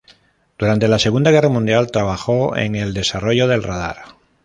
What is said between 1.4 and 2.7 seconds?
Mundial trabajó